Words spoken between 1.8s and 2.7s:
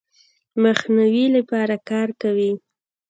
کار کوي.